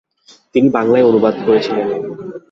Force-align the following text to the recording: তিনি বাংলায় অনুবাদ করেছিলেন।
তিনি 0.55 0.67
বাংলায় 0.69 1.07
অনুবাদ 1.09 1.35
করেছিলেন। 1.45 1.87